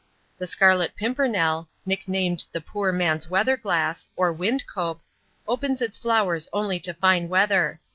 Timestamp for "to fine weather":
6.79-7.79